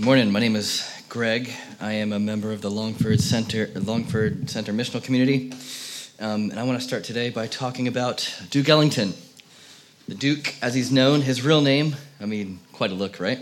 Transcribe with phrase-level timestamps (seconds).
[0.00, 0.30] Morning.
[0.30, 1.50] My name is Greg.
[1.80, 5.52] I am a member of the Longford Center, Longford Center Missional Community,
[6.20, 9.12] um, and I want to start today by talking about Duke Ellington.
[10.06, 11.96] The Duke, as he's known, his real name.
[12.20, 13.40] I mean, quite a look, right?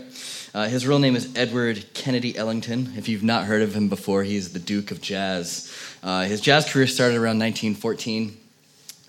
[0.55, 2.91] Uh, his real name is Edward Kennedy Ellington.
[2.97, 5.71] If you've not heard of him before, he's the Duke of Jazz.
[6.01, 8.35] Uh, his jazz career started around 1914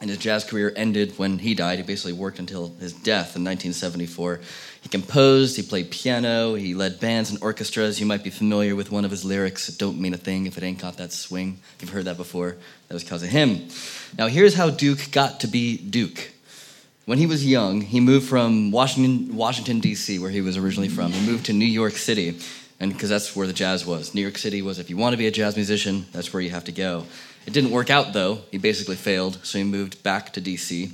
[0.00, 1.78] and his jazz career ended when he died.
[1.78, 4.40] He basically worked until his death in 1974.
[4.80, 7.98] He composed, he played piano, he led bands and orchestras.
[7.98, 10.62] You might be familiar with one of his lyrics, Don't Mean a Thing if it
[10.62, 11.58] ain't got that swing.
[11.80, 12.56] You've heard that before.
[12.86, 13.68] That was because of him.
[14.16, 16.30] Now, here's how Duke got to be Duke.
[17.06, 21.10] When he was young, he moved from Washington, Washington D.C., where he was originally from.
[21.10, 22.38] He moved to New York City,
[22.78, 24.14] and because that's where the jazz was.
[24.14, 26.50] New York City was if you want to be a jazz musician, that's where you
[26.50, 27.04] have to go.
[27.48, 28.40] It didn't work out though.
[28.50, 30.92] He basically failed, so he moved back to DC.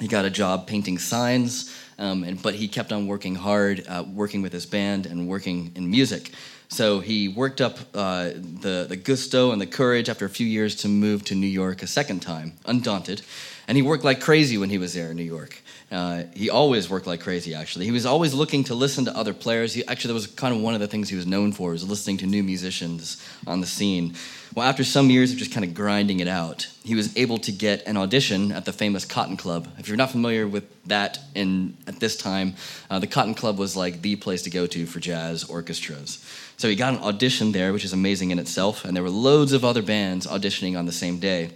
[0.00, 4.02] He got a job painting signs, um, and, but he kept on working hard, uh,
[4.10, 6.30] working with his band and working in music.
[6.68, 8.30] So he worked up uh,
[8.62, 11.82] the, the gusto and the courage after a few years to move to New York
[11.82, 13.20] a second time, undaunted.
[13.68, 15.60] And he worked like crazy when he was there in New York.
[15.90, 17.84] Uh, he always worked like crazy, actually.
[17.84, 19.72] He was always looking to listen to other players.
[19.72, 21.88] He, actually, that was kind of one of the things he was known for, was
[21.88, 24.14] listening to new musicians on the scene.
[24.52, 27.52] Well, after some years of just kind of grinding it out, he was able to
[27.52, 29.68] get an audition at the famous Cotton Club.
[29.78, 32.54] If you're not familiar with that in, at this time,
[32.90, 36.24] uh, the Cotton Club was like the place to go to for jazz orchestras.
[36.56, 39.52] So he got an audition there, which is amazing in itself, and there were loads
[39.52, 41.50] of other bands auditioning on the same day.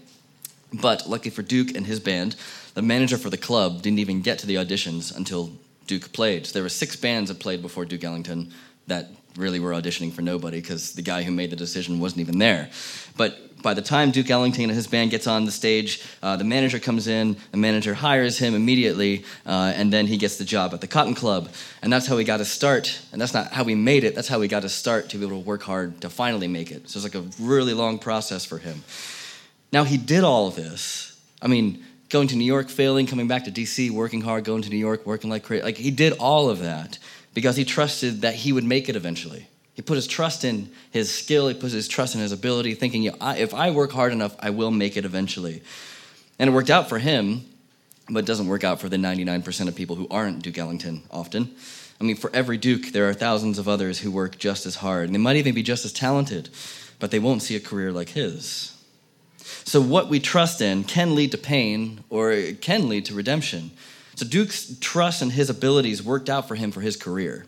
[0.73, 2.37] But lucky for Duke and his band,
[2.81, 5.53] the manager for the club didn't even get to the auditions until
[5.87, 6.47] Duke played.
[6.47, 8.55] So there were six bands that played before Duke Ellington
[8.87, 12.39] that really were auditioning for nobody because the guy who made the decision wasn't even
[12.39, 12.71] there.
[13.19, 16.45] But by the time Duke Ellington and his band gets on the stage, uh, the
[16.45, 20.73] manager comes in, the manager hires him immediately, uh, and then he gets the job
[20.73, 21.51] at the Cotton Club.
[21.83, 22.99] And that's how he got to start.
[23.13, 25.27] And that's not how we made it, that's how we got to start to be
[25.27, 26.89] able to work hard to finally make it.
[26.89, 28.85] So it's like a really long process for him.
[29.71, 31.21] Now, he did all of this.
[31.43, 34.69] I mean, going to New York, failing, coming back to DC, working hard, going to
[34.69, 35.63] New York, working like crazy.
[35.63, 36.99] Like, he did all of that
[37.35, 39.47] because he trusted that he would make it eventually.
[39.75, 43.05] He put his trust in his skill, he put his trust in his ability, thinking,
[43.05, 45.63] if I work hard enough, I will make it eventually.
[46.39, 47.47] And it worked out for him,
[48.11, 51.55] but it doesn't work out for the 99% of people who aren't Duke Ellington often.
[52.01, 55.05] I mean, for every Duke, there are thousands of others who work just as hard,
[55.07, 56.49] and they might even be just as talented,
[56.99, 58.77] but they won't see a career like his.
[59.65, 63.71] So, what we trust in can lead to pain or it can lead to redemption.
[64.21, 67.47] So Duke's trust and his abilities worked out for him for his career.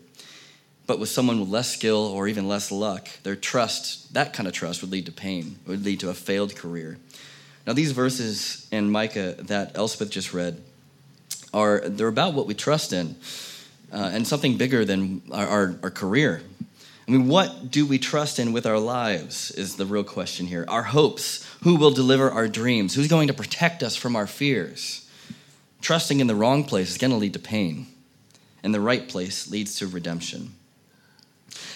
[0.87, 4.55] But with someone with less skill or even less luck, their trust, that kind of
[4.55, 6.97] trust, would lead to pain, it would lead to a failed career.
[7.67, 10.63] Now, these verses in Micah that Elspeth just read
[11.53, 13.17] are they're about what we trust in
[13.91, 16.41] uh, and something bigger than our, our, our career.
[17.07, 20.65] I mean, what do we trust in with our lives is the real question here.
[20.69, 25.09] Our hopes, who will deliver our dreams, who's going to protect us from our fears.
[25.81, 27.87] Trusting in the wrong place is going to lead to pain,
[28.63, 30.53] and the right place leads to redemption.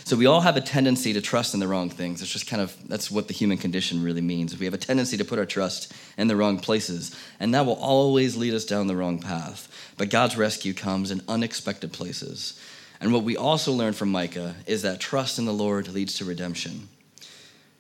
[0.06, 2.22] So we all have a tendency to trust in the wrong things.
[2.22, 4.58] It's just kind of that's what the human condition really means.
[4.58, 7.76] We have a tendency to put our trust in the wrong places, and that will
[7.76, 9.68] always lead us down the wrong path.
[9.98, 12.58] But God's rescue comes in unexpected places.
[13.00, 16.26] And what we also learn from Micah is that trust in the Lord leads to
[16.26, 16.90] redemption.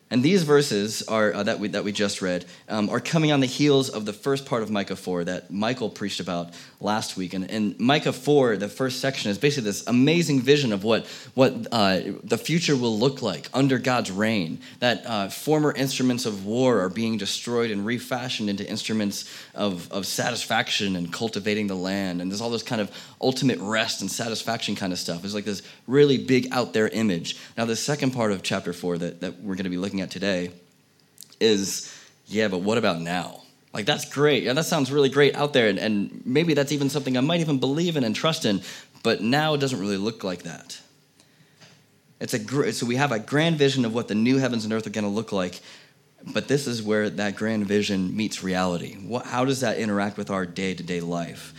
[0.09, 3.41] And these verses are, uh, that, we, that we just read um, are coming on
[3.41, 7.33] the heels of the first part of Micah 4 that Michael preached about last week.
[7.33, 11.67] And in Micah 4, the first section is basically this amazing vision of what, what
[11.73, 14.59] uh, the future will look like under God's reign.
[14.79, 20.05] That uh, former instruments of war are being destroyed and refashioned into instruments of, of
[20.05, 22.21] satisfaction and cultivating the land.
[22.21, 25.25] And there's all this kind of ultimate rest and satisfaction kind of stuff.
[25.25, 27.37] It's like this really big out there image.
[27.57, 30.01] Now, the second part of chapter 4 that, that we're going to be looking looking
[30.01, 30.51] at today
[31.39, 31.93] is
[32.27, 33.41] yeah, but what about now?
[33.73, 34.43] Like, that's great.
[34.43, 35.69] Yeah, that sounds really great out there.
[35.69, 38.61] And, and maybe that's even something I might even believe in and trust in.
[39.03, 40.79] But now it doesn't really look like that.
[42.19, 44.87] It's a, so we have a grand vision of what the new heavens and earth
[44.87, 45.61] are going to look like.
[46.25, 48.95] But this is where that grand vision meets reality.
[48.95, 51.53] What, how does that interact with our day to day life?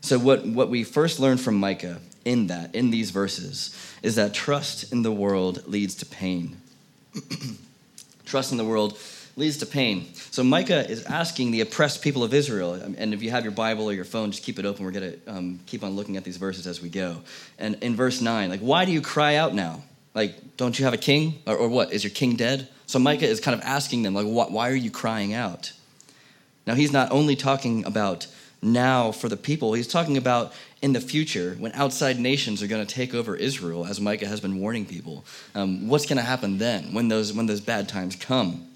[0.00, 4.34] So, what, what we first learned from Micah in that, in these verses, is that
[4.34, 6.60] trust in the world leads to pain.
[8.24, 8.98] Trust in the world
[9.36, 10.14] leads to pain.
[10.14, 13.84] So Micah is asking the oppressed people of Israel, and if you have your Bible
[13.84, 14.84] or your phone, just keep it open.
[14.84, 17.18] We're going to um, keep on looking at these verses as we go.
[17.58, 19.82] And in verse 9, like, why do you cry out now?
[20.14, 21.42] Like, don't you have a king?
[21.46, 21.92] Or, or what?
[21.92, 22.68] Is your king dead?
[22.86, 25.72] So Micah is kind of asking them, like, why are you crying out?
[26.66, 28.26] Now, he's not only talking about
[28.60, 29.72] now for the people.
[29.72, 33.86] He's talking about in the future when outside nations are going to take over Israel,
[33.86, 35.24] as Micah has been warning people.
[35.54, 38.68] Um, what's going to happen then when those, when those bad times come?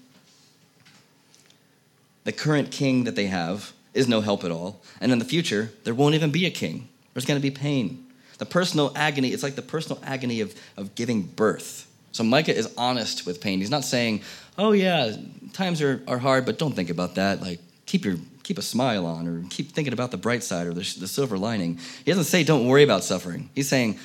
[2.25, 4.81] The current king that they have is no help at all.
[4.99, 6.89] And in the future, there won't even be a king.
[7.13, 8.05] There's going to be pain.
[8.37, 11.91] The personal agony, it's like the personal agony of, of giving birth.
[12.11, 13.59] So Micah is honest with pain.
[13.59, 14.21] He's not saying,
[14.57, 15.15] oh, yeah,
[15.53, 17.41] times are, are hard, but don't think about that.
[17.41, 20.73] Like, keep your keep a smile on or keep thinking about the bright side or
[20.73, 21.77] the, the silver lining.
[22.05, 23.49] He doesn't say don't worry about suffering.
[23.53, 23.99] He's saying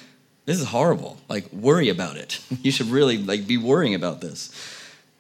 [0.47, 1.19] this is horrible.
[1.29, 2.41] Like worry about it.
[2.63, 4.51] you should really like be worrying about this.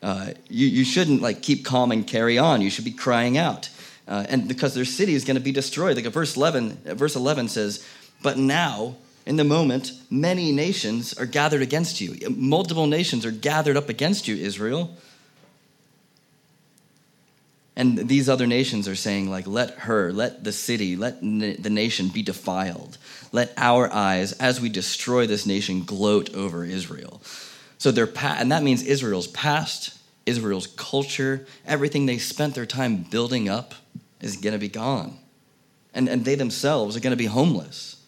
[0.03, 2.61] Uh, you, you shouldn't like keep calm and carry on.
[2.61, 3.69] You should be crying out.
[4.08, 5.94] Uh, and because their city is going to be destroyed.
[5.94, 7.87] Like verse 11, verse 11 says,
[8.23, 12.17] but now in the moment, many nations are gathered against you.
[12.31, 14.97] Multiple nations are gathered up against you, Israel.
[17.77, 22.09] And these other nations are saying, like, let her, let the city, let the nation
[22.09, 22.99] be defiled.
[23.31, 27.23] Let our eyes, as we destroy this nation, gloat over Israel.
[27.79, 32.99] So they're, pa- and that means Israel's past, Israel's culture, everything they spent their time
[32.99, 33.75] building up
[34.21, 35.17] is going to be gone.
[35.95, 38.02] And, and they themselves are going to be homeless.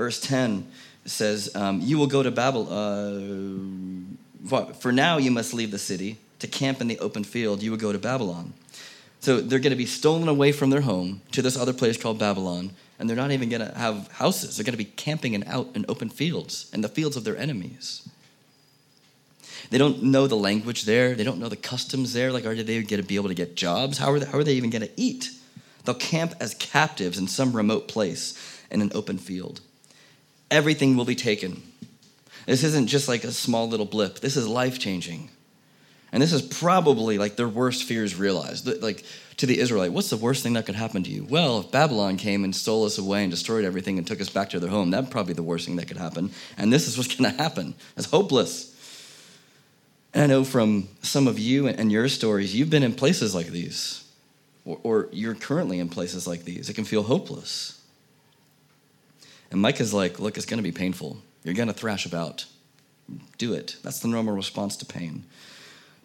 [0.00, 0.66] Verse 10
[1.04, 4.16] says, um, You will go to Babylon.
[4.50, 6.16] Uh, for now, you must leave the city.
[6.38, 8.54] To camp in the open field, you will go to Babylon.
[9.20, 12.18] So they're going to be stolen away from their home to this other place called
[12.18, 14.56] Babylon, and they're not even going to have houses.
[14.56, 17.36] They're going to be camping in out in open fields, in the fields of their
[17.36, 18.08] enemies.
[19.68, 21.14] They don't know the language there.
[21.14, 22.32] They don't know the customs there.
[22.32, 23.98] Like, are they going to be able to get jobs?
[23.98, 25.28] How are they, how are they even going to eat?
[25.84, 29.60] They'll camp as captives in some remote place in an open field.
[30.50, 31.62] Everything will be taken.
[32.46, 34.20] This isn't just like a small little blip.
[34.20, 35.30] This is life changing.
[36.12, 38.66] And this is probably like their worst fears realized.
[38.82, 39.04] Like
[39.36, 41.24] to the Israelite, what's the worst thing that could happen to you?
[41.24, 44.50] Well, if Babylon came and stole us away and destroyed everything and took us back
[44.50, 46.30] to their home, that'd probably be the worst thing that could happen.
[46.58, 47.74] And this is what's going to happen.
[47.96, 48.76] It's hopeless.
[50.12, 53.46] And I know from some of you and your stories, you've been in places like
[53.46, 54.04] these,
[54.64, 56.68] or, or you're currently in places like these.
[56.68, 57.79] It can feel hopeless.
[59.50, 61.18] And Micah's like, look, it's going to be painful.
[61.42, 62.46] You're going to thrash about.
[63.38, 63.76] Do it.
[63.82, 65.24] That's the normal response to pain.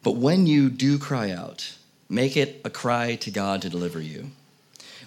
[0.03, 1.75] But when you do cry out,
[2.09, 4.31] make it a cry to God to deliver you.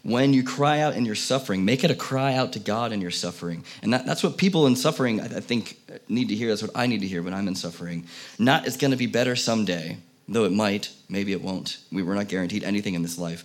[0.03, 3.01] When you cry out in your suffering, make it a cry out to God in
[3.01, 3.65] your suffering.
[3.83, 5.77] And that, that's what people in suffering, I, I think,
[6.09, 6.49] need to hear.
[6.49, 8.07] That's what I need to hear when I'm in suffering.
[8.39, 9.99] Not it's going to be better someday,
[10.29, 11.79] though it might, maybe it won't.
[11.91, 13.45] We, we're not guaranteed anything in this life.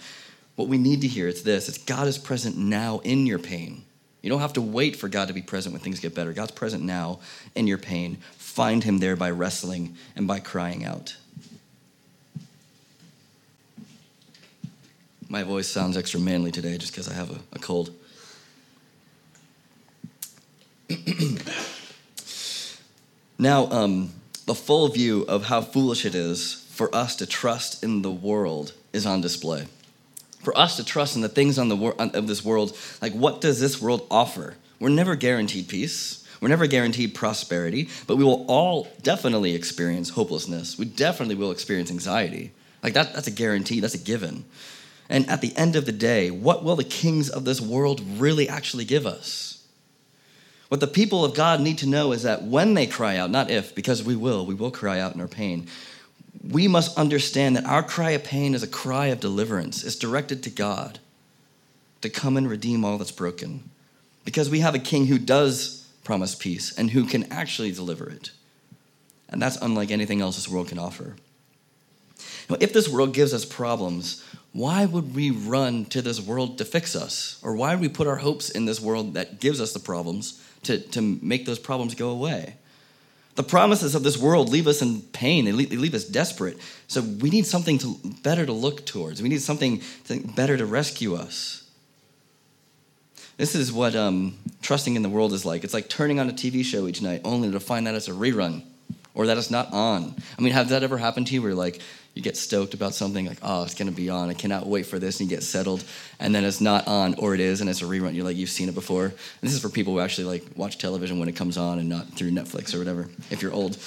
[0.55, 3.83] What we need to hear is this it's God is present now in your pain.
[4.23, 6.31] You don't have to wait for God to be present when things get better.
[6.31, 7.19] God's present now
[7.55, 8.15] in your pain.
[8.37, 11.17] Find him there by wrestling and by crying out.
[15.27, 17.93] My voice sounds extra manly today just because I have a, a cold.
[23.37, 24.13] now, um,
[24.45, 28.71] the full view of how foolish it is for us to trust in the world
[28.93, 29.65] is on display.
[30.43, 33.41] For us to trust in the things on the wor- of this world, like what
[33.41, 34.55] does this world offer?
[34.79, 36.23] We're never guaranteed peace.
[36.41, 40.77] We're never guaranteed prosperity, but we will all definitely experience hopelessness.
[40.77, 42.51] We definitely will experience anxiety.
[42.83, 44.43] Like that, that's a guarantee, that's a given.
[45.09, 48.49] And at the end of the day, what will the kings of this world really
[48.49, 49.65] actually give us?
[50.67, 53.49] What the people of God need to know is that when they cry out, not
[53.49, 55.67] if, because we will, we will cry out in our pain,
[56.41, 59.83] we must understand that our cry of pain is a cry of deliverance.
[59.83, 60.99] It's directed to God
[62.01, 63.69] to come and redeem all that's broken.
[64.25, 68.31] Because we have a king who does promise peace and who can actually deliver it.
[69.29, 71.15] And that's unlike anything else this world can offer.
[72.49, 76.65] Now, if this world gives us problems, why would we run to this world to
[76.65, 77.39] fix us?
[77.41, 80.41] Or why would we put our hopes in this world that gives us the problems
[80.63, 82.55] to, to make those problems go away?
[83.35, 86.57] The promises of this world leave us in pain, they leave, they leave us desperate.
[86.87, 90.65] So we need something to, better to look towards, we need something to, better to
[90.65, 91.63] rescue us.
[93.37, 95.63] This is what um, trusting in the world is like.
[95.63, 98.11] It's like turning on a TV show each night only to find that it's a
[98.11, 98.63] rerun
[99.15, 100.15] or that it's not on.
[100.37, 101.81] I mean, has that ever happened to you where you're like
[102.13, 104.29] you get stoked about something like, oh, it's going to be on.
[104.29, 105.19] I cannot wait for this.
[105.19, 105.83] And you get settled.
[106.19, 108.13] And then it's not on, or it is, and it's a rerun.
[108.13, 109.05] You're like, you've seen it before.
[109.05, 111.89] And this is for people who actually like watch television when it comes on and
[111.89, 113.77] not through Netflix or whatever, if you're old.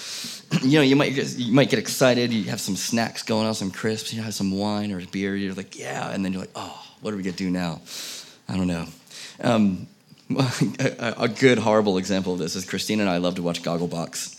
[0.63, 2.33] you know, you might, get, you might get excited.
[2.33, 4.13] You have some snacks going on, some crisps.
[4.13, 5.37] You have some wine or beer.
[5.37, 6.11] You're like, yeah.
[6.11, 7.81] And then you're like, oh, what are we going to do now?
[8.49, 8.87] I don't know.
[9.41, 9.87] Um,
[10.89, 14.36] a, good, horrible example of this is Christine and I love to watch Gogglebox.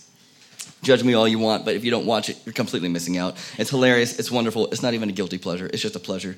[0.82, 3.36] Judge me all you want, but if you don't watch it, you're completely missing out.
[3.58, 4.18] It's hilarious.
[4.18, 4.68] It's wonderful.
[4.68, 5.66] It's not even a guilty pleasure.
[5.66, 6.36] It's just a pleasure.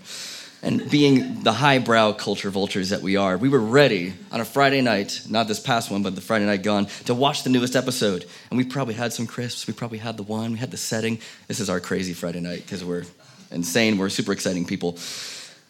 [0.62, 4.82] And being the highbrow culture vultures that we are, we were ready on a Friday
[4.82, 8.26] night, not this past one, but the Friday night gone, to watch the newest episode.
[8.50, 11.18] And we probably had some crisps, we probably had the wine, we had the setting.
[11.48, 13.04] This is our crazy Friday night because we're
[13.50, 14.98] insane, we're super exciting people.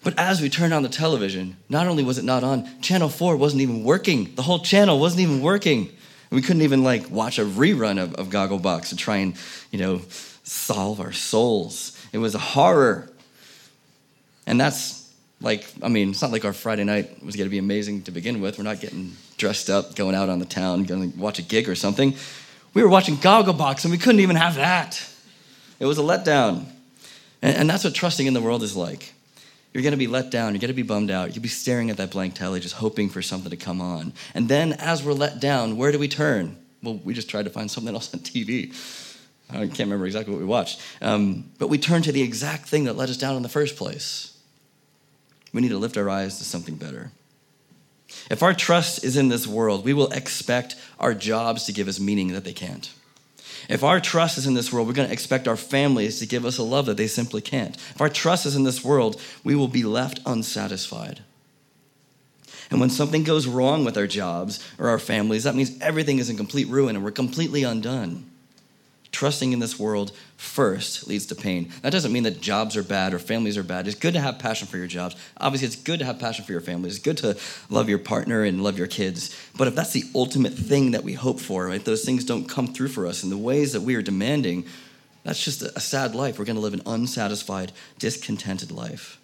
[0.03, 3.37] But as we turned on the television, not only was it not on, Channel 4
[3.37, 4.35] wasn't even working.
[4.35, 5.93] The whole channel wasn't even working.
[6.31, 9.35] We couldn't even like watch a rerun of, of Gogglebox to try and,
[9.71, 10.01] you know,
[10.45, 11.97] solve our souls.
[12.13, 13.11] It was a horror.
[14.47, 17.59] And that's like, I mean, it's not like our Friday night was going to be
[17.59, 18.59] amazing to begin with.
[18.59, 21.69] We're not getting dressed up, going out on the town, going to watch a gig
[21.69, 22.15] or something.
[22.75, 25.05] We were watching Gogglebox and we couldn't even have that.
[25.81, 26.67] It was a letdown.
[27.43, 29.15] And, and that's what trusting in the world is like.
[29.73, 30.53] You're going to be let down.
[30.53, 31.35] You're going to be bummed out.
[31.35, 34.13] You'll be staring at that blank telly, just hoping for something to come on.
[34.35, 36.57] And then, as we're let down, where do we turn?
[36.83, 38.75] Well, we just tried to find something else on TV.
[39.49, 40.81] I can't remember exactly what we watched.
[41.01, 43.77] Um, but we turn to the exact thing that let us down in the first
[43.77, 44.37] place.
[45.53, 47.11] We need to lift our eyes to something better.
[48.31, 52.01] If our trust is in this world, we will expect our jobs to give us
[52.01, 52.93] meaning that they can't.
[53.69, 56.45] If our trust is in this world, we're going to expect our families to give
[56.45, 57.77] us a love that they simply can't.
[57.77, 61.23] If our trust is in this world, we will be left unsatisfied.
[62.71, 66.31] And when something goes wrong with our jobs or our families, that means everything is
[66.31, 68.30] in complete ruin and we're completely undone.
[69.13, 71.73] Trusting in this world first leads to pain.
[71.83, 73.89] That doesn't mean that jobs are bad or families are bad.
[73.89, 75.17] It's good to have passion for your jobs.
[75.37, 76.89] Obviously, it's good to have passion for your family.
[76.89, 77.37] It's good to
[77.69, 79.37] love your partner and love your kids.
[79.57, 82.69] But if that's the ultimate thing that we hope for, right, those things don't come
[82.69, 84.65] through for us in the ways that we are demanding,
[85.25, 86.39] that's just a sad life.
[86.39, 89.21] We're going to live an unsatisfied, discontented life.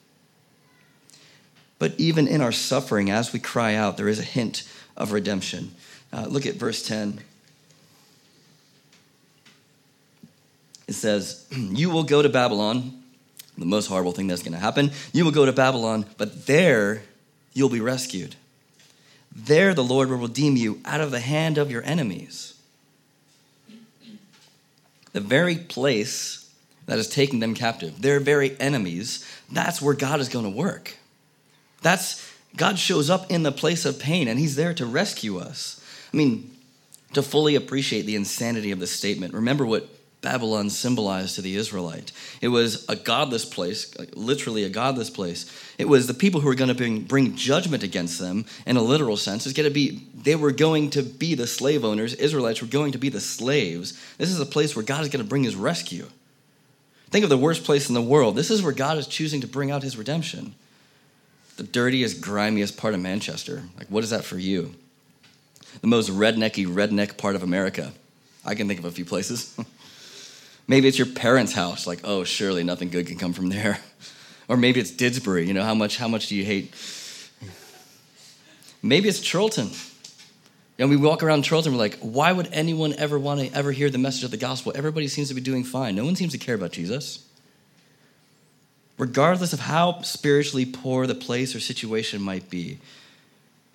[1.79, 5.75] But even in our suffering, as we cry out, there is a hint of redemption.
[6.13, 7.21] Uh, look at verse 10.
[10.89, 13.03] It says, You will go to Babylon,
[13.59, 14.93] the most horrible thing that's going to happen.
[15.13, 17.03] You will go to Babylon, but there
[17.53, 18.37] you'll be rescued.
[19.35, 22.55] There the Lord will redeem you out of the hand of your enemies.
[25.13, 26.51] The very place
[26.87, 30.97] that is taking them captive, their very enemies, that's where God is going to work.
[31.83, 35.83] That's God shows up in the place of pain and he's there to rescue us.
[36.13, 36.51] I mean,
[37.13, 39.89] to fully appreciate the insanity of this statement, remember what
[40.23, 42.11] Babylon symbolized to the Israelite.
[42.41, 45.51] It was a godless place, literally a godless place.
[45.79, 48.83] It was the people who were going to bring, bring judgment against them in a
[48.83, 49.47] literal sense.
[49.47, 52.15] It's going to be they were going to be the slave owners.
[52.15, 53.93] Israelites were going to be the slaves.
[54.19, 56.09] This is a place where God is going to bring his rescue.
[57.11, 58.35] Think of the worst place in the world.
[58.35, 60.57] This is where God is choosing to bring out his redemption.
[61.57, 63.63] The dirtiest, grimiest part of Manchester.
[63.79, 64.75] Like, what is that for you?
[65.81, 67.93] The most rednecky, redneck part of America.
[68.45, 69.57] I can think of a few places.
[70.69, 73.79] Maybe it's your parents' house, like, oh, surely nothing good can come from there.
[74.49, 76.73] Or maybe it's Didsbury, you know, how much, how much do you hate?
[78.81, 79.71] Maybe it's Chorlton.
[80.79, 83.91] And we walk around Chorlton, we're like, why would anyone ever want to ever hear
[83.91, 84.73] the message of the gospel?
[84.77, 85.97] Everybody seems to be doing fine.
[85.97, 87.27] No one seems to care about Jesus.
[88.99, 92.79] Regardless of how spiritually poor the place or situation might be,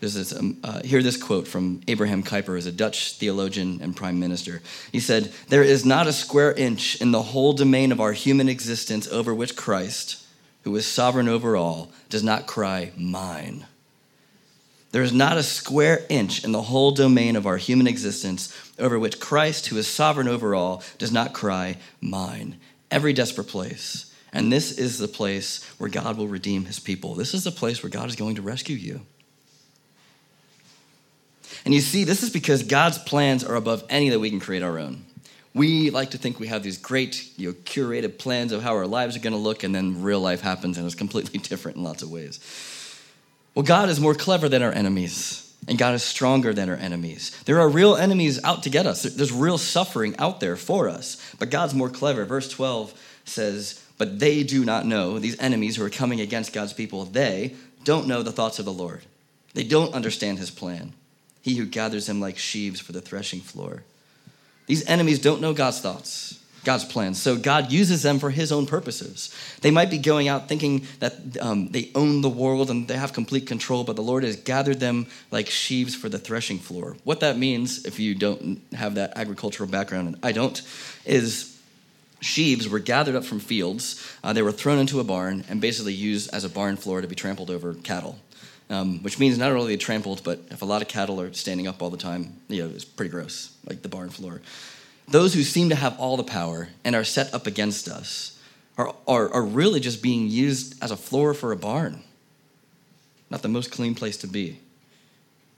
[0.01, 4.20] this, um, uh, hear this quote from Abraham Kuyper, as a Dutch theologian and prime
[4.20, 4.62] minister.
[4.91, 8.50] He said, There is not a square inch in the whole domain of our human
[8.50, 10.25] existence over which Christ,
[10.63, 13.67] who is sovereign over all, does not cry, Mine.
[14.91, 18.98] There is not a square inch in the whole domain of our human existence over
[19.00, 22.60] which Christ, who is sovereign over all, does not cry, Mine.
[22.89, 24.12] Every desperate place.
[24.34, 27.13] And this is the place where God will redeem his people.
[27.13, 29.01] This is the place where God is going to rescue you.
[31.65, 34.63] And you see, this is because God's plans are above any that we can create
[34.63, 35.05] our own.
[35.53, 38.88] We like to think we have these great, you know, curated plans of how our
[38.88, 41.84] lives are going to look, and then real life happens and it's completely different in
[41.84, 42.39] lots of ways.
[43.53, 47.38] Well, God is more clever than our enemies, and God is stronger than our enemies.
[47.43, 51.34] There are real enemies out to get us, there's real suffering out there for us,
[51.38, 52.24] but God's more clever.
[52.24, 52.93] Verse 12
[53.25, 57.55] says, But they do not know, these enemies who are coming against God's people, they
[57.84, 59.01] don't know the thoughts of the Lord.
[59.53, 60.93] They don't understand his plan
[61.41, 63.83] he who gathers them like sheaves for the threshing floor.
[64.67, 67.21] These enemies don't know God's thoughts, God's plans.
[67.21, 69.36] So God uses them for his own purposes.
[69.62, 73.12] They might be going out thinking that um, they own the world and they have
[73.12, 76.95] complete control, but the Lord has gathered them like sheaves for the threshing floor.
[77.03, 80.62] What that means, if you don't have that agricultural background, and I don't,
[81.05, 81.60] is
[82.19, 84.07] sheaves were gathered up from fields.
[84.24, 87.07] Uh, they were thrown into a barn and basically used as a barn floor to
[87.07, 88.19] be trampled over cattle
[88.71, 91.67] um, which means not only they trampled, but if a lot of cattle are standing
[91.67, 94.41] up all the time, you know, it's pretty gross, like the barn floor.
[95.09, 98.39] Those who seem to have all the power and are set up against us,
[98.77, 102.01] are, are, are really just being used as a floor for a barn.
[103.29, 104.59] Not the most clean place to be.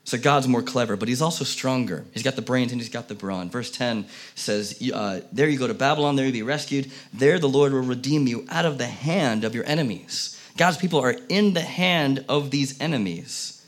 [0.05, 2.03] So God's more clever, but he's also stronger.
[2.13, 3.50] He's got the brains and he's got the brawn.
[3.50, 4.05] Verse 10
[4.36, 6.91] says, uh, There you go to Babylon, there you be rescued.
[7.13, 10.33] There the Lord will redeem you out of the hand of your enemies.
[10.58, 13.66] God's people are in the hand of these enemies.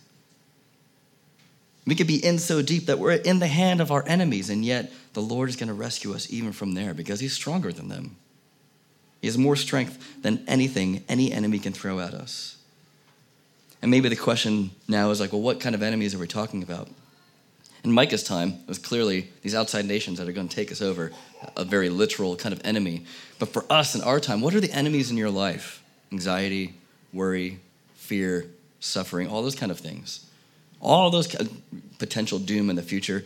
[1.88, 4.66] We could be in so deep that we're in the hand of our enemies, and
[4.66, 7.90] yet the Lord is going to rescue us even from there because he's stronger than
[7.90, 8.16] them.
[9.22, 12.58] He has more strength than anything any enemy can throw at us.
[13.82, 16.64] And maybe the question now is like, well, what kind of enemies are we talking
[16.64, 16.90] about?
[17.84, 20.82] In Micah's time, it was clearly these outside nations that are going to take us
[20.82, 21.12] over,
[21.56, 23.06] a very literal kind of enemy.
[23.38, 25.84] But for us in our time, what are the enemies in your life?
[26.16, 26.74] Anxiety,
[27.12, 27.60] worry,
[27.96, 28.46] fear,
[28.80, 30.26] suffering, all those kind of things.
[30.80, 31.36] All those
[32.00, 33.26] potential doom in the future.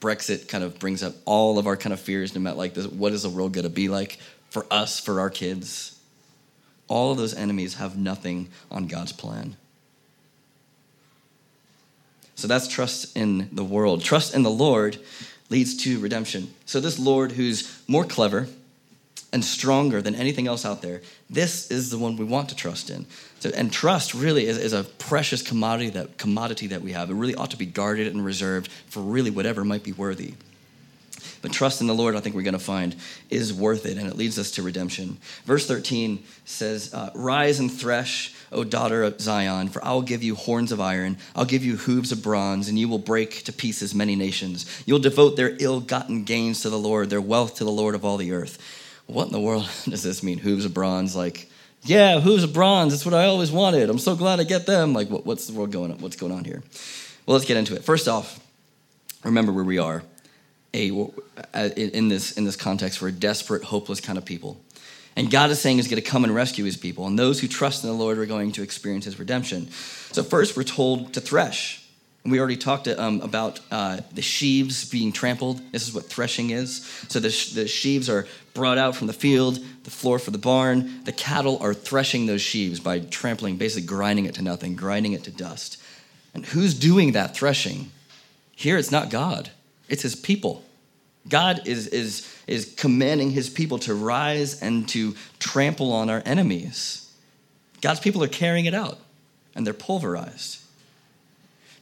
[0.00, 2.86] Brexit kind of brings up all of our kind of fears, no matter like this,
[2.86, 6.00] what is the world going to be like for us, for our kids?
[6.88, 9.56] All of those enemies have nothing on God's plan.
[12.34, 14.02] So that's trust in the world.
[14.02, 14.96] Trust in the Lord
[15.50, 16.54] leads to redemption.
[16.64, 18.48] So, this Lord who's more clever
[19.32, 22.90] and stronger than anything else out there, this is the one we want to trust
[22.90, 23.06] in.
[23.40, 27.10] So, and trust really is, is a precious commodity that, commodity that we have.
[27.10, 30.34] It really ought to be guarded and reserved for really whatever might be worthy.
[31.40, 32.94] But trust in the Lord, I think we're going to find,
[33.28, 35.18] is worth it, and it leads us to redemption.
[35.44, 40.22] Verse 13 says, uh, Rise and thresh, O daughter of Zion, for I will give
[40.22, 43.52] you horns of iron, I'll give you hooves of bronze, and you will break to
[43.52, 44.82] pieces many nations.
[44.86, 48.04] You'll devote their ill gotten gains to the Lord, their wealth to the Lord of
[48.04, 48.58] all the earth.
[49.12, 50.38] What in the world does this mean?
[50.38, 51.14] Hooves of bronze?
[51.14, 51.48] Like,
[51.82, 52.92] yeah, hooves of bronze.
[52.92, 53.90] That's what I always wanted.
[53.90, 54.92] I'm so glad I get them.
[54.92, 55.98] Like, what, what's the world going on?
[55.98, 56.62] What's going on here?
[57.26, 57.84] Well, let's get into it.
[57.84, 58.40] First off,
[59.24, 60.02] remember where we are
[60.74, 60.90] a
[61.76, 64.60] in this in this context for a desperate, hopeless kind of people.
[65.14, 67.48] And God is saying He's going to come and rescue His people, and those who
[67.48, 69.70] trust in the Lord are going to experience His redemption.
[69.70, 71.81] So first, we're told to thresh.
[72.24, 75.60] We already talked um, about uh, the sheaves being trampled.
[75.72, 76.84] This is what threshing is.
[77.08, 81.02] So the, the sheaves are brought out from the field, the floor for the barn.
[81.04, 85.24] The cattle are threshing those sheaves by trampling, basically grinding it to nothing, grinding it
[85.24, 85.82] to dust.
[86.32, 87.90] And who's doing that threshing?
[88.54, 89.50] Here, it's not God
[89.92, 90.64] it's his people.
[91.28, 97.14] God is, is, is commanding his people to rise and to trample on our enemies.
[97.82, 98.98] God's people are carrying it out,
[99.54, 100.61] and they're pulverized.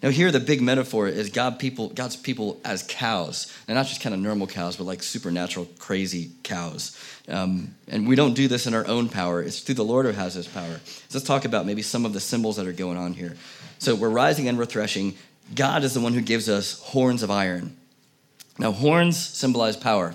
[0.02, 4.00] Now, here the big metaphor is God people, God's people as cows, and not just
[4.00, 6.98] kind of normal cows, but like supernatural, crazy cows.
[7.28, 10.12] Um, and we don't do this in our own power; it's through the Lord who
[10.12, 10.80] has this power.
[10.84, 13.36] So let's talk about maybe some of the symbols that are going on here.
[13.78, 15.16] So we're rising and we're threshing.
[15.54, 17.76] God is the one who gives us horns of iron.
[18.58, 20.14] Now, horns symbolize power.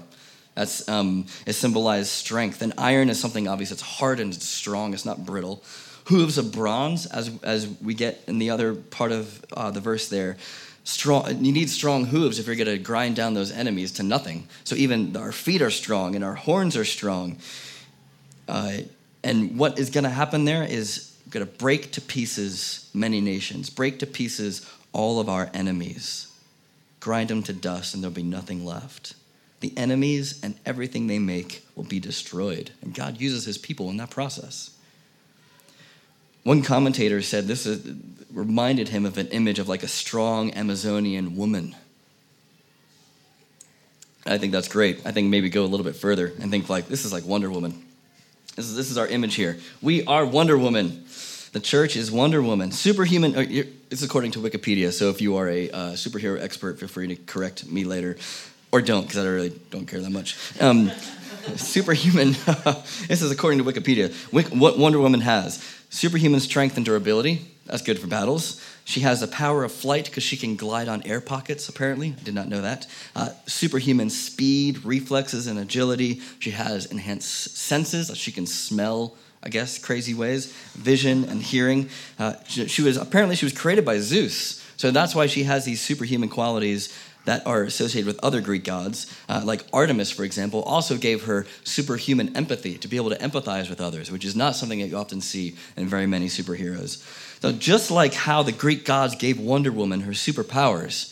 [0.56, 3.72] That's um, it symbolizes strength, and iron is something obvious.
[3.72, 4.94] It's hard and it's strong.
[4.94, 5.62] It's not brittle.
[6.06, 10.10] Hooves of bronze, as as we get in the other part of uh, the verse
[10.10, 10.38] there.
[10.84, 11.44] Strong.
[11.44, 14.48] You need strong hooves if you're going to grind down those enemies to nothing.
[14.64, 17.38] So even our feet are strong and our horns are strong.
[18.48, 18.78] Uh,
[19.24, 23.72] and what is going to happen there is going to break to pieces many nations,
[23.72, 26.32] break to pieces all of our enemies
[27.06, 29.14] grind them to dust, and there'll be nothing left.
[29.60, 32.72] The enemies and everything they make will be destroyed.
[32.82, 34.75] And God uses his people in that process.
[36.46, 37.84] One commentator said this is,
[38.32, 41.76] reminded him of an image of like a strong Amazonian woman.
[44.28, 45.02] I think that's great.
[45.06, 47.50] I think maybe go a little bit further and think like this is like Wonder
[47.50, 47.84] Woman.
[48.56, 49.58] This is, this is our image here.
[49.82, 51.06] We are Wonder Woman.
[51.54, 52.72] The church is Wonder Woman.
[52.72, 53.46] Superhuman, uh,
[53.90, 57.16] it's according to Wikipedia, so if you are a uh, superhero expert, feel free to
[57.16, 58.18] correct me later.
[58.72, 60.38] Or don't, because I really don't care that much.
[60.62, 60.92] Um,
[61.56, 62.32] superhuman,
[63.08, 64.14] this is according to Wikipedia.
[64.32, 67.46] What Wonder Woman has superhuman strength and durability.
[67.66, 68.62] That's good for battles.
[68.84, 72.14] She has the power of flight because she can glide on air pockets, apparently.
[72.20, 72.86] I did not know that.
[73.16, 76.22] Uh, superhuman speed, reflexes, and agility.
[76.40, 78.16] She has enhanced senses.
[78.16, 81.90] She can smell I guess, crazy ways, vision and hearing.
[82.18, 85.66] Uh, she, she was apparently she was created by Zeus, so that's why she has
[85.66, 86.92] these superhuman qualities
[87.26, 91.46] that are associated with other Greek gods, uh, like Artemis, for example, also gave her
[91.64, 94.98] superhuman empathy to be able to empathize with others, which is not something that you
[94.98, 97.04] often see in very many superheroes.
[97.42, 101.12] So, just like how the Greek gods gave Wonder Woman her superpowers,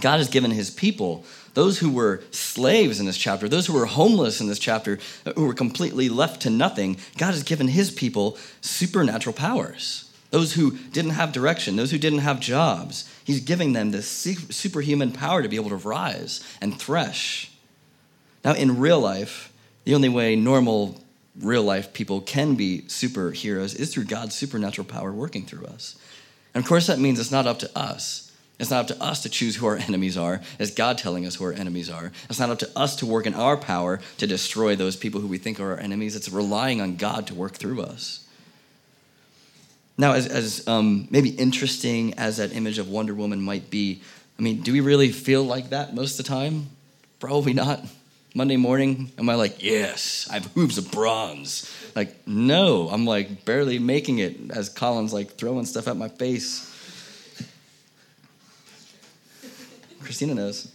[0.00, 3.86] God has given his people those who were slaves in this chapter, those who were
[3.86, 5.00] homeless in this chapter,
[5.34, 10.07] who were completely left to nothing, God has given his people supernatural powers.
[10.30, 15.12] Those who didn't have direction, those who didn't have jobs, he's giving them this superhuman
[15.12, 17.50] power to be able to rise and thresh.
[18.44, 19.52] Now, in real life,
[19.84, 21.00] the only way normal
[21.40, 25.96] real life people can be superheroes is through God's supernatural power working through us.
[26.54, 28.32] And of course, that means it's not up to us.
[28.58, 30.40] It's not up to us to choose who our enemies are.
[30.58, 32.12] It's God telling us who our enemies are.
[32.28, 35.28] It's not up to us to work in our power to destroy those people who
[35.28, 36.16] we think are our enemies.
[36.16, 38.24] It's relying on God to work through us.
[40.00, 44.00] Now, as, as um, maybe interesting as that image of Wonder Woman might be,
[44.38, 46.68] I mean, do we really feel like that most of the time?
[47.18, 47.84] Probably not.
[48.32, 51.74] Monday morning, am I like, yes, I have hooves of bronze?
[51.96, 56.64] Like, no, I'm like barely making it as Colin's like throwing stuff at my face.
[60.04, 60.70] Christina knows.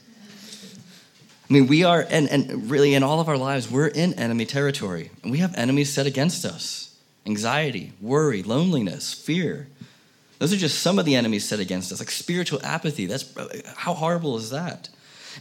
[1.49, 4.45] I mean, we are, and, and really in all of our lives, we're in enemy
[4.45, 5.12] territory.
[5.21, 6.92] And we have enemies set against us
[7.25, 9.67] anxiety, worry, loneliness, fear.
[10.39, 13.05] Those are just some of the enemies set against us, like spiritual apathy.
[13.05, 13.33] That's
[13.75, 14.89] how horrible is that?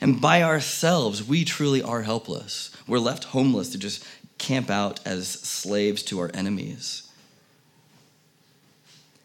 [0.00, 2.70] And by ourselves, we truly are helpless.
[2.86, 4.06] We're left homeless to just
[4.38, 7.08] camp out as slaves to our enemies.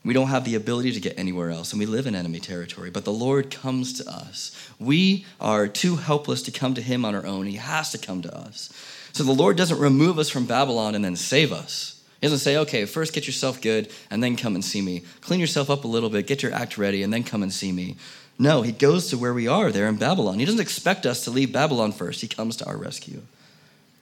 [0.03, 2.89] We don't have the ability to get anywhere else, and we live in enemy territory.
[2.89, 4.55] But the Lord comes to us.
[4.79, 7.45] We are too helpless to come to Him on our own.
[7.45, 8.71] He has to come to us.
[9.11, 11.96] So the Lord doesn't remove us from Babylon and then save us.
[12.19, 15.03] He doesn't say, okay, first get yourself good and then come and see me.
[15.21, 17.71] Clean yourself up a little bit, get your act ready, and then come and see
[17.71, 17.95] me.
[18.39, 20.39] No, he goes to where we are there in Babylon.
[20.39, 23.21] He doesn't expect us to leave Babylon first, he comes to our rescue.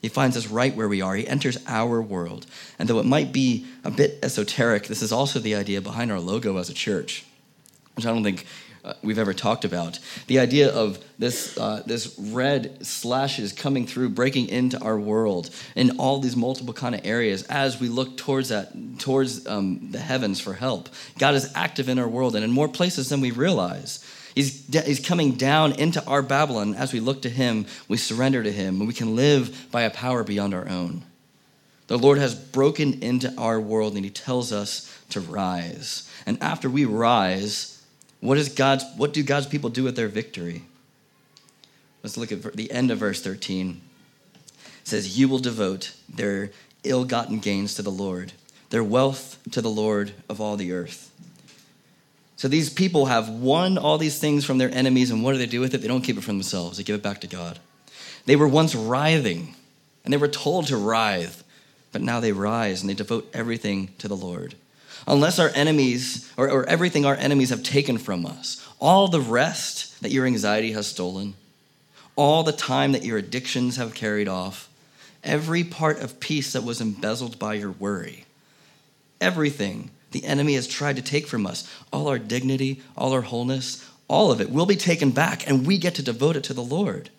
[0.02, 1.16] He finds us right where we are.
[1.16, 2.46] He enters our world.
[2.78, 6.20] And though it might be a bit esoteric, this is also the idea behind our
[6.20, 7.26] logo as a church,
[7.96, 8.46] which I don't think
[8.86, 10.00] uh, we've ever talked about.
[10.28, 15.98] The idea of this, uh, this red slashes coming through, breaking into our world in
[15.98, 20.40] all these multiple kind of areas as we look towards that, towards um, the heavens
[20.40, 20.90] for help.
[21.18, 24.06] God is active in our world and in more places than we realize.
[24.36, 26.76] He's, he's coming down into our Babylon.
[26.76, 29.90] As we look to him, we surrender to him, and we can live by a
[29.90, 31.04] power beyond our own.
[31.88, 36.12] The Lord has broken into our world, and he tells us to rise.
[36.26, 37.75] And after we rise,
[38.28, 40.64] what, is God's, what do God's people do with their victory?
[42.04, 43.82] Let's look at the end of verse 13.
[44.56, 46.52] It says, You will devote their
[46.84, 48.34] ill gotten gains to the Lord,
[48.70, 51.12] their wealth to the Lord of all the earth.
[52.36, 55.46] So these people have won all these things from their enemies, and what do they
[55.46, 55.80] do with it?
[55.80, 57.60] They don't keep it for themselves, they give it back to God.
[58.26, 59.56] They were once writhing,
[60.04, 61.44] and they were told to writhe,
[61.92, 64.56] but now they rise and they devote everything to the Lord
[65.08, 70.02] unless our enemies, or, or everything our enemies have taken from us, all the rest
[70.02, 71.36] that your anxiety has stolen,
[72.16, 74.70] all the time that your addictions have carried off,
[75.24, 78.26] every part of peace that was embezzled by your worry,
[79.20, 83.90] everything the enemy has tried to take from us, all our dignity, all our wholeness,
[84.08, 86.64] all of it will be taken back, and we get to devote it to the
[86.64, 87.10] Lord.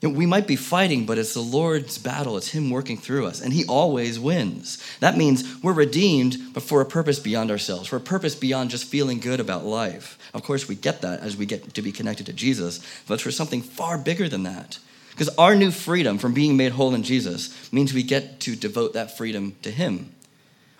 [0.00, 2.38] You know, we might be fighting, but it's the Lord's battle.
[2.38, 4.82] It's Him working through us, and He always wins.
[5.00, 8.86] That means we're redeemed, but for a purpose beyond ourselves, for a purpose beyond just
[8.86, 10.18] feeling good about life.
[10.32, 13.30] Of course, we get that as we get to be connected to Jesus, but for
[13.30, 14.78] something far bigger than that.
[15.10, 18.94] Because our new freedom from being made whole in Jesus means we get to devote
[18.94, 20.14] that freedom to Him.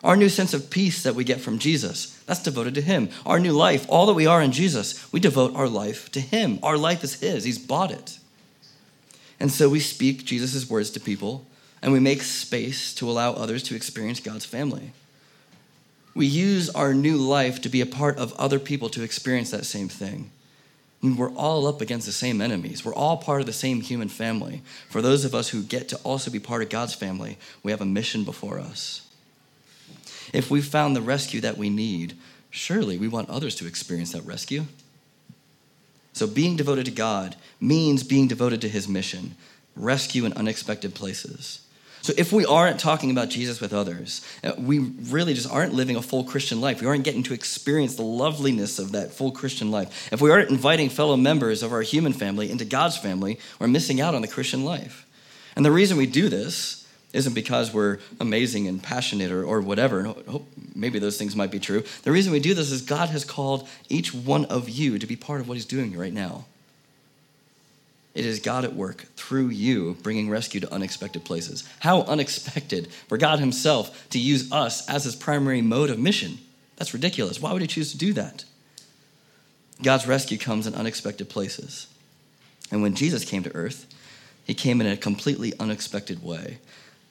[0.02, 3.10] Our new sense of peace that we get from Jesus, that's devoted to Him.
[3.26, 6.58] Our new life, all that we are in Jesus, we devote our life to Him.
[6.62, 8.18] Our life is His, He's bought it.
[9.40, 11.46] And so we speak Jesus' words to people
[11.82, 14.92] and we make space to allow others to experience God's family.
[16.14, 19.64] We use our new life to be a part of other people to experience that
[19.64, 20.30] same thing.
[21.02, 22.84] And we're all up against the same enemies.
[22.84, 24.60] We're all part of the same human family.
[24.90, 27.80] For those of us who get to also be part of God's family, we have
[27.80, 29.08] a mission before us.
[30.34, 32.16] If we've found the rescue that we need,
[32.50, 34.66] surely we want others to experience that rescue.
[36.12, 39.36] So, being devoted to God means being devoted to his mission
[39.76, 41.60] rescue in unexpected places.
[42.02, 45.96] So, if we aren't talking about Jesus with others, uh, we really just aren't living
[45.96, 46.80] a full Christian life.
[46.80, 50.12] We aren't getting to experience the loveliness of that full Christian life.
[50.12, 54.00] If we aren't inviting fellow members of our human family into God's family, we're missing
[54.00, 55.06] out on the Christian life.
[55.56, 56.79] And the reason we do this
[57.12, 60.14] isn't because we're amazing and passionate or, or whatever.
[60.74, 61.82] Maybe those things might be true.
[62.02, 65.16] The reason we do this is God has called each one of you to be
[65.16, 66.44] part of what He's doing right now.
[68.14, 71.68] It is God at work through you bringing rescue to unexpected places.
[71.80, 76.38] How unexpected for God Himself to use us as His primary mode of mission.
[76.76, 77.40] That's ridiculous.
[77.40, 78.44] Why would He choose to do that?
[79.82, 81.86] God's rescue comes in unexpected places.
[82.70, 83.92] And when Jesus came to earth,
[84.44, 86.58] He came in a completely unexpected way.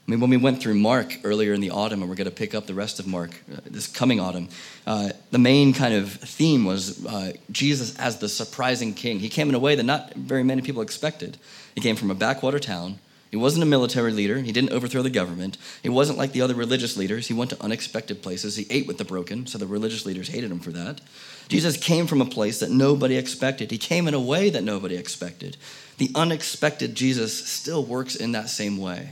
[0.09, 2.35] I mean, when we went through Mark earlier in the autumn, and we're going to
[2.35, 4.49] pick up the rest of Mark uh, this coming autumn,
[4.87, 9.19] uh, the main kind of theme was uh, Jesus as the surprising king.
[9.19, 11.37] He came in a way that not very many people expected.
[11.75, 12.97] He came from a backwater town
[13.29, 14.39] He wasn't a military leader.
[14.39, 15.57] He didn't overthrow the government.
[15.83, 17.27] He wasn't like the other religious leaders.
[17.27, 18.55] He went to unexpected places.
[18.55, 21.01] He ate with the broken, so the religious leaders hated him for that.
[21.49, 23.69] Jesus came from a place that nobody expected.
[23.69, 25.57] He came in a way that nobody expected.
[25.99, 29.11] The unexpected Jesus still works in that same way.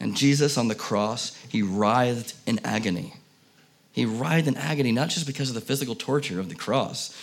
[0.00, 3.14] And Jesus on the cross, he writhed in agony.
[3.92, 7.16] He writhed in agony not just because of the physical torture of the cross,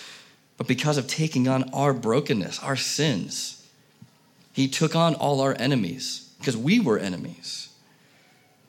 [0.58, 3.68] but because of taking on our brokenness, our sins.
[4.54, 7.70] He took on all our enemies because we were enemies.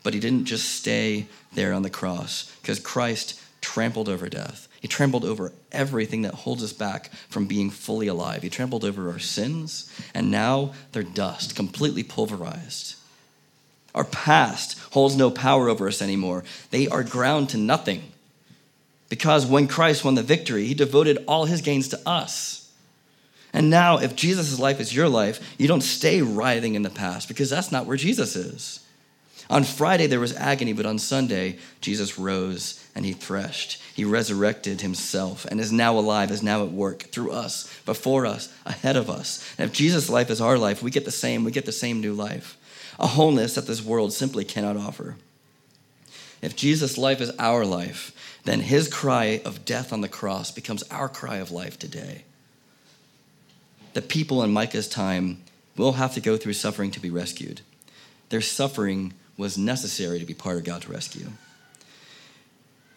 [0.02, 4.68] But he didn't just stay there on the cross because Christ trampled over death.
[4.80, 8.42] He trampled over everything that holds us back from being fully alive.
[8.42, 12.96] He trampled over our sins, and now they're dust, completely pulverized.
[13.94, 16.44] Our past holds no power over us anymore.
[16.70, 18.02] They are ground to nothing.
[19.08, 22.72] Because when Christ won the victory, he devoted all his gains to us.
[23.52, 27.28] And now, if Jesus' life is your life, you don't stay writhing in the past
[27.28, 28.80] because that's not where Jesus is.
[29.50, 33.82] On Friday, there was agony, but on Sunday, Jesus rose and he threshed.
[33.94, 38.50] He resurrected himself and is now alive, is now at work through us, before us,
[38.64, 39.46] ahead of us.
[39.58, 42.00] And if Jesus' life is our life, we get the same, we get the same
[42.00, 42.56] new life,
[43.02, 45.16] a wholeness that this world simply cannot offer.
[46.40, 48.12] If Jesus' life is our life,
[48.44, 52.24] then his cry of death on the cross becomes our cry of life today
[53.92, 55.42] the people in Micah's time
[55.76, 57.60] will have to go through suffering to be rescued.
[58.28, 61.28] Their suffering was necessary to be part of God's rescue.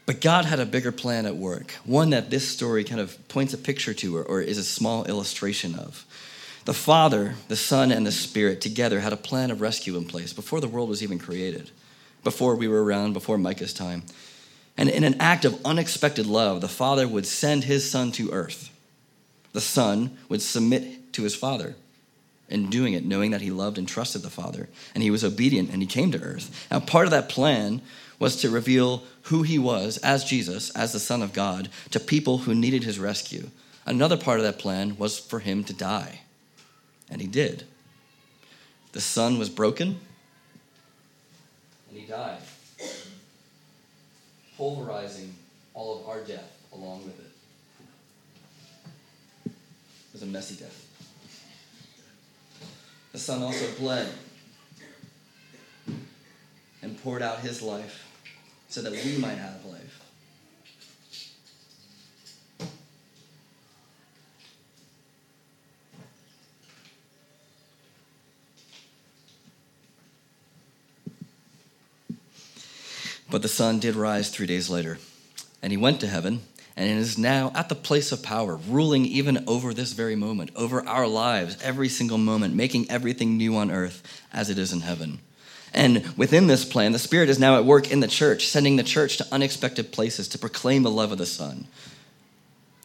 [0.06, 3.54] But God had a bigger plan at work, one that this story kind of points
[3.54, 6.06] a picture to or, or is a small illustration of.
[6.66, 10.34] The Father, the Son, and the Spirit together had a plan of rescue in place
[10.34, 11.72] before the world was even created,
[12.24, 14.04] before we were around, before Micah's time.
[14.78, 18.72] And in an act of unexpected love, the Father would send his Son to earth
[19.56, 21.76] the Son would submit to his Father
[22.50, 24.68] in doing it, knowing that he loved and trusted the Father.
[24.94, 26.68] And he was obedient and he came to earth.
[26.70, 27.82] Now, part of that plan
[28.20, 32.40] was to reveal who he was as Jesus, as the Son of God, to people
[32.40, 33.50] who needed his rescue.
[33.86, 36.20] Another part of that plan was for him to die.
[37.10, 37.64] And he did.
[38.92, 40.00] The Son was broken,
[41.90, 42.40] and he died,
[44.58, 45.36] pulverizing
[45.74, 47.36] all of our death along with it
[49.46, 50.82] It was a messy death.
[53.12, 54.10] The Son also bled
[56.82, 58.08] and poured out his life
[58.70, 59.85] so that we might have life.
[73.36, 74.98] But the Son did rise three days later,
[75.62, 76.40] and he went to heaven
[76.78, 80.88] and is now at the place of power, ruling even over this very moment, over
[80.88, 85.20] our lives, every single moment, making everything new on earth as it is in heaven.
[85.74, 88.84] And within this plan, the Spirit is now at work in the church, sending the
[88.84, 91.68] church to unexpected places to proclaim the love of the Son.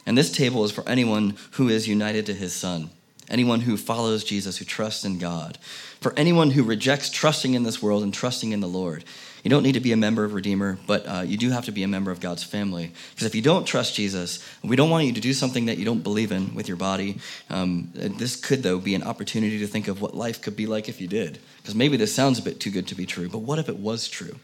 [0.05, 2.89] And this table is for anyone who is united to his Son,
[3.29, 5.57] anyone who follows Jesus, who trusts in God,
[5.99, 9.03] for anyone who rejects trusting in this world and trusting in the Lord.
[9.43, 11.71] You don't need to be a member of Redeemer, but uh, you do have to
[11.71, 12.91] be a member of God's family.
[13.11, 15.85] Because if you don't trust Jesus, we don't want you to do something that you
[15.85, 17.17] don't believe in with your body.
[17.49, 20.89] Um, this could, though, be an opportunity to think of what life could be like
[20.89, 21.39] if you did.
[21.57, 23.77] Because maybe this sounds a bit too good to be true, but what if it
[23.77, 24.37] was true?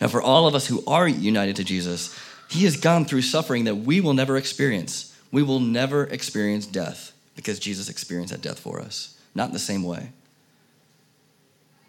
[0.00, 2.18] Now, for all of us who are united to Jesus,
[2.50, 5.16] he has gone through suffering that we will never experience.
[5.32, 9.58] We will never experience death because Jesus experienced that death for us, not in the
[9.58, 10.10] same way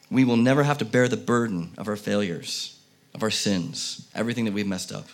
[0.09, 2.79] we will never have to bear the burden of our failures,
[3.13, 5.07] of our sins, everything that we've messed up.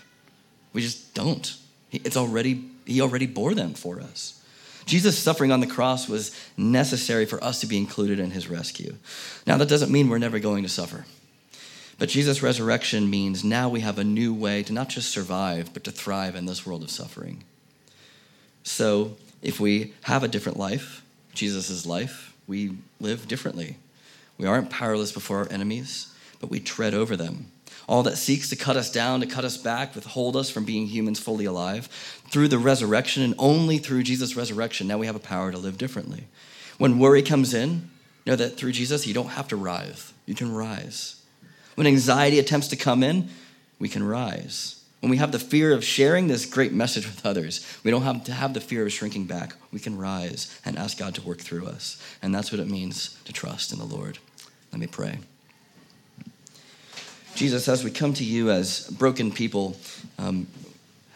[0.73, 1.55] We just don't.
[1.91, 4.37] It's already, he already bore them for us.
[4.85, 8.95] Jesus' suffering on the cross was necessary for us to be included in his rescue.
[9.45, 11.05] Now, that doesn't mean we're never going to suffer.
[11.99, 15.83] But Jesus' resurrection means now we have a new way to not just survive, but
[15.83, 17.43] to thrive in this world of suffering.
[18.63, 23.77] So, if we have a different life, Jesus' life, we live differently.
[24.37, 27.51] We aren't powerless before our enemies, but we tread over them.
[27.87, 30.87] All that seeks to cut us down, to cut us back, withhold us from being
[30.87, 31.87] humans fully alive,
[32.29, 35.77] through the resurrection and only through Jesus' resurrection, now we have a power to live
[35.77, 36.25] differently.
[36.77, 37.89] When worry comes in,
[38.25, 41.21] know that through Jesus, you don't have to writhe, you can rise.
[41.75, 43.29] When anxiety attempts to come in,
[43.79, 44.80] we can rise.
[45.01, 48.23] When we have the fear of sharing this great message with others, we don't have
[48.25, 49.53] to have the fear of shrinking back.
[49.73, 52.01] We can rise and ask God to work through us.
[52.21, 54.19] And that's what it means to trust in the Lord.
[54.71, 55.19] Let me pray.
[57.33, 59.75] Jesus, as we come to you as broken people,
[60.19, 60.45] um,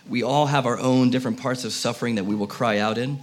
[0.10, 3.20] we all have our own different parts of suffering that we will cry out in.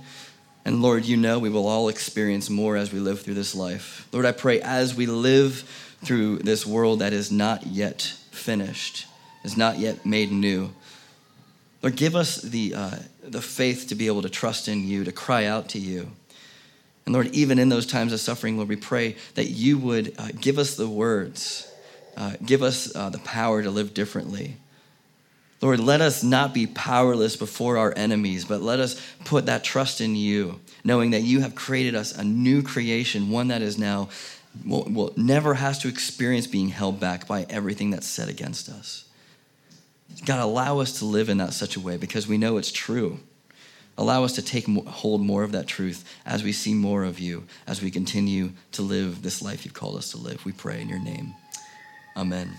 [0.64, 4.06] And Lord, you know we will all experience more as we live through this life.
[4.12, 5.68] Lord, I pray as we live
[6.04, 9.06] through this world that is not yet finished,
[9.44, 10.70] is not yet made new.
[11.82, 15.12] Lord, give us the, uh, the faith to be able to trust in you, to
[15.12, 16.08] cry out to you.
[17.04, 20.28] And Lord, even in those times of suffering, Lord, we pray that you would uh,
[20.40, 21.68] give us the words,
[22.16, 24.56] uh, give us uh, the power to live differently.
[25.60, 30.00] Lord, let us not be powerless before our enemies, but let us put that trust
[30.00, 34.08] in you, knowing that you have created us a new creation, one that is now,
[34.66, 39.04] will, will never has to experience being held back by everything that's said against us.
[40.24, 43.20] God, allow us to live in that such a way because we know it's true.
[43.98, 47.44] Allow us to take hold more of that truth as we see more of you,
[47.66, 50.44] as we continue to live this life you've called us to live.
[50.44, 51.34] We pray in your name.
[52.16, 52.50] Amen.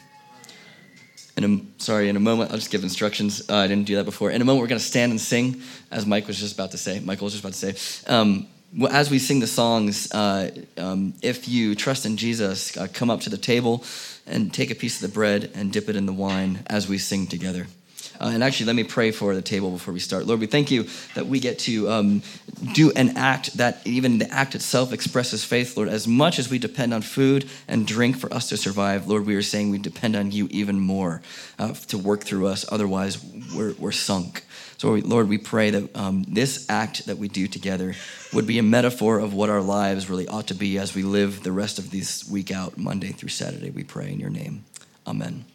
[1.36, 3.50] In a, sorry, in a moment, I'll just give instructions.
[3.50, 4.30] Uh, I didn't do that before.
[4.30, 6.78] In a moment, we're going to stand and sing, as Mike was just about to
[6.78, 7.00] say.
[7.00, 8.14] Michael was just about to say.
[8.14, 8.48] Um,
[8.90, 13.22] as we sing the songs, uh, um, if you trust in Jesus, uh, come up
[13.22, 13.84] to the table
[14.26, 16.98] and take a piece of the bread and dip it in the wine as we
[16.98, 17.68] sing together.
[18.20, 20.26] Uh, and actually, let me pray for the table before we start.
[20.26, 22.22] Lord, we thank you that we get to um,
[22.74, 25.90] do an act that even the act itself expresses faith, Lord.
[25.90, 29.36] As much as we depend on food and drink for us to survive, Lord, we
[29.36, 31.22] are saying we depend on you even more
[31.58, 32.66] uh, to work through us.
[32.72, 33.24] Otherwise,
[33.56, 34.46] we're, we're sunk.
[34.78, 37.96] So, Lord, we pray that um, this act that we do together
[38.34, 41.44] would be a metaphor of what our lives really ought to be as we live
[41.44, 43.70] the rest of this week out, Monday through Saturday.
[43.70, 44.66] We pray in your name.
[45.08, 45.46] Amen.